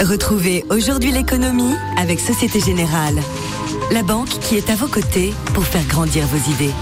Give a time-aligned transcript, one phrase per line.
[0.00, 3.18] Retrouvez aujourd'hui l'économie avec Société Générale.
[3.90, 6.72] La banque qui est à vos côtés pour faire grandir vos idées.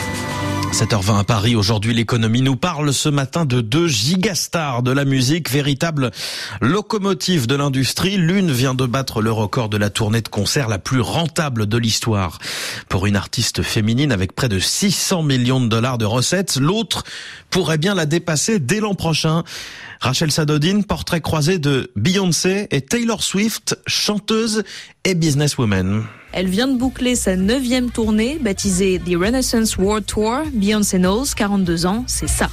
[0.76, 1.56] 7h20 à Paris.
[1.56, 6.10] Aujourd'hui, l'économie nous parle ce matin de deux gigastars de la musique, véritables
[6.60, 8.18] locomotives de l'industrie.
[8.18, 11.78] L'une vient de battre le record de la tournée de concert la plus rentable de
[11.78, 12.38] l'histoire
[12.90, 16.56] pour une artiste féminine avec près de 600 millions de dollars de recettes.
[16.56, 17.04] L'autre
[17.48, 19.44] pourrait bien la dépasser dès l'an prochain.
[20.00, 24.62] Rachel Sadodine, portrait croisé de Beyoncé et Taylor Swift, chanteuse
[25.04, 26.04] et businesswoman.
[26.38, 30.40] Elle vient de boucler sa neuvième tournée, baptisée The Renaissance World Tour.
[30.52, 32.50] Beyoncé knows, 42 ans, c'est ça.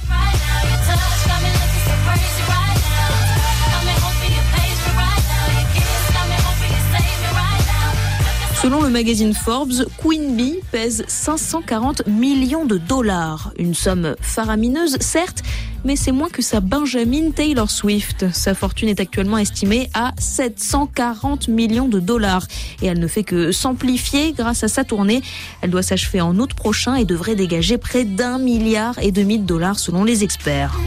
[8.64, 13.52] Selon le magazine Forbes, Queen Bee pèse 540 millions de dollars.
[13.58, 15.42] Une somme faramineuse, certes,
[15.84, 18.24] mais c'est moins que sa Benjamin Taylor Swift.
[18.32, 22.46] Sa fortune est actuellement estimée à 740 millions de dollars.
[22.80, 25.20] Et elle ne fait que s'amplifier grâce à sa tournée.
[25.60, 29.44] Elle doit s'achever en août prochain et devrait dégager près d'un milliard et demi de
[29.44, 30.80] dollars selon les experts.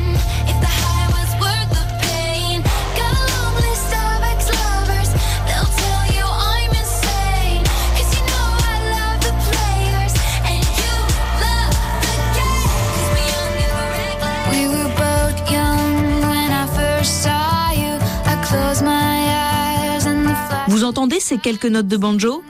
[20.78, 22.44] Vous entendez ces quelques notes de banjo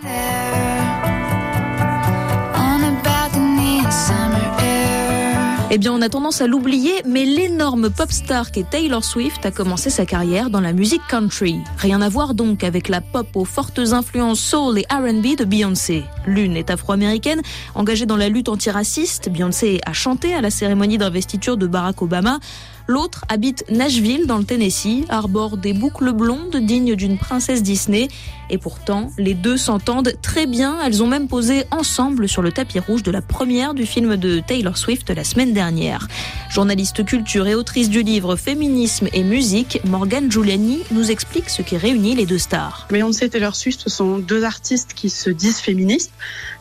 [5.69, 9.51] Eh bien, on a tendance à l'oublier, mais l'énorme pop star qu'est Taylor Swift a
[9.51, 11.55] commencé sa carrière dans la musique country.
[11.77, 16.03] Rien à voir donc avec la pop aux fortes influences soul et R&B de Beyoncé.
[16.25, 17.41] L'une est afro-américaine,
[17.75, 19.29] engagée dans la lutte antiraciste.
[19.29, 22.39] Beyoncé a chanté à la cérémonie d'investiture de Barack Obama.
[22.87, 28.07] L'autre habite Nashville, dans le Tennessee, arbore des boucles blondes dignes d'une princesse Disney.
[28.49, 30.77] Et pourtant, les deux s'entendent très bien.
[30.85, 34.39] Elles ont même posé ensemble sur le tapis rouge de la première du film de
[34.39, 36.07] Taylor Swift la semaine dernière.
[36.49, 41.75] Journaliste culture et autrice du livre Féminisme et musique, Morgane Giuliani nous explique ce qui
[41.75, 42.87] réunit les deux stars.
[42.89, 46.13] Beyoncé et Taylor Swift sont deux artistes qui se disent féministes.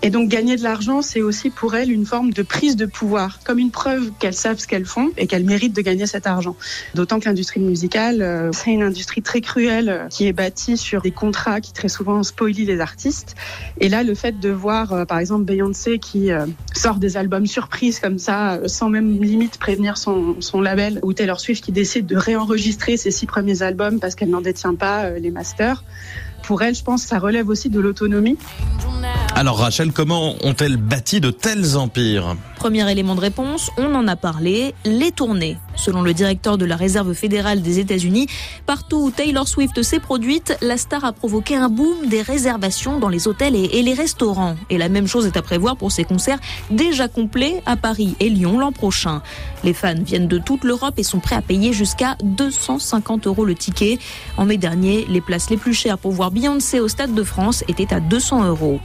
[0.02, 3.38] Et donc gagner de l'argent, c'est aussi pour elles une forme de prise de pouvoir,
[3.44, 6.56] comme une preuve qu'elles savent ce qu'elles font et qu'elles méritent de gagner cet argent.
[6.94, 11.02] D'autant que l'industrie musicale, euh, c'est une industrie très cruelle euh, qui est bâtie sur
[11.02, 13.34] des contrats qui très souvent spoilent les artistes.
[13.80, 16.30] Et là, le fait de voir, euh, par exemple, Beyoncé qui
[16.74, 21.38] sort des albums surprises comme ça, sans même limite prévenir son, son label, ou Taylor
[21.38, 25.30] Swift qui décide de réenregistrer ses six premiers albums parce qu'elle n'en détient pas les
[25.30, 25.84] masters.
[26.42, 28.38] Pour elle, je pense, ça relève aussi de l'autonomie.
[29.34, 32.36] Alors Rachel, comment ont-elles bâti de tels empires?
[32.56, 35.58] Premier élément de réponse, on en a parlé, les tournées.
[35.76, 38.26] Selon le directeur de la Réserve fédérale des États-Unis,
[38.66, 43.08] partout où Taylor Swift s'est produite, la star a provoqué un boom des réservations dans
[43.08, 44.56] les hôtels et, les restaurants.
[44.70, 46.38] Et la même chose est à prévoir pour ses concerts
[46.70, 49.22] déjà complets à Paris et Lyon l'an prochain.
[49.64, 53.54] Les fans viennent de toute l'Europe et sont prêts à payer jusqu'à 250 euros le
[53.54, 53.98] ticket.
[54.36, 57.64] En mai dernier, les places les plus chères pour voir Beyoncé au Stade de France
[57.68, 58.80] étaient à 200 euros.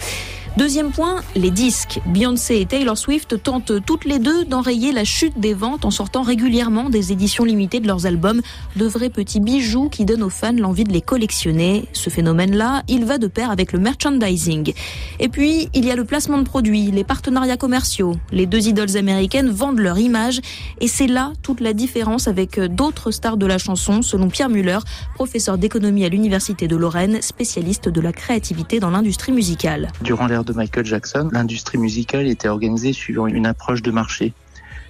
[0.57, 2.01] Deuxième point, les disques.
[2.05, 6.23] Beyoncé et Taylor Swift tentent toutes les deux d'enrayer la chute des ventes en sortant
[6.23, 8.41] régulièrement des éditions limitées de leurs albums,
[8.75, 11.85] de vrais petits bijoux qui donnent aux fans l'envie de les collectionner.
[11.93, 14.73] Ce phénomène-là, il va de pair avec le merchandising.
[15.21, 18.17] Et puis, il y a le placement de produits, les partenariats commerciaux.
[18.33, 20.41] Les deux idoles américaines vendent leur image
[20.81, 24.79] et c'est là toute la différence avec d'autres stars de la chanson, selon Pierre Muller,
[25.15, 29.87] professeur d'économie à l'Université de Lorraine, spécialiste de la créativité dans l'industrie musicale.
[30.01, 34.33] Durant de Michael Jackson, l'industrie musicale était organisée suivant une approche de marché.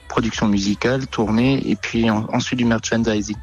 [0.08, 3.38] Production musicale, tournée et puis ensuite du merchandising.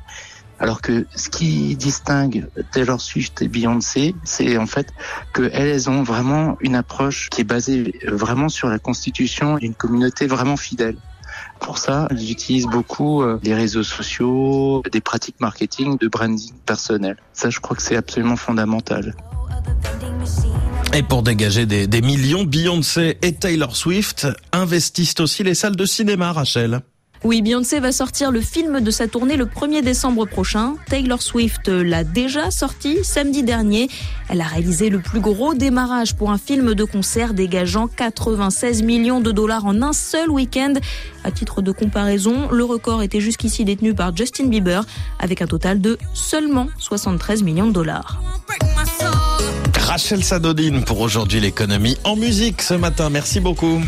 [0.61, 4.93] Alors que ce qui distingue Taylor Swift et Beyoncé, c'est en fait
[5.33, 10.57] qu'elles ont vraiment une approche qui est basée vraiment sur la constitution d'une communauté vraiment
[10.57, 10.97] fidèle.
[11.61, 17.17] Pour ça, elles utilisent beaucoup euh, les réseaux sociaux, des pratiques marketing, de branding personnel.
[17.33, 19.15] Ça, je crois que c'est absolument fondamental.
[20.95, 25.85] Et pour dégager des, des, millions, Beyoncé et Taylor Swift investissent aussi les salles de
[25.85, 26.81] cinéma, Rachel.
[27.25, 30.77] Oui, Beyoncé va sortir le film de sa tournée le 1er décembre prochain.
[30.87, 33.89] Taylor Swift l'a déjà sorti samedi dernier.
[34.29, 39.21] Elle a réalisé le plus gros démarrage pour un film de concert dégageant 96 millions
[39.21, 40.75] de dollars en un seul week-end.
[41.25, 44.85] À titre de comparaison, le record était jusqu'ici détenu par Justin Bieber
[45.19, 48.23] avec un total de seulement 73 millions de dollars.
[49.89, 53.09] Rachel Sadodine pour aujourd'hui l'économie en musique ce matin.
[53.09, 53.81] Merci beaucoup.